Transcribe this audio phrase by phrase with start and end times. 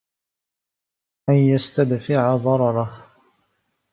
[1.29, 3.03] أَنْ يَسْتَدْفِعَ ضَرَرَهُ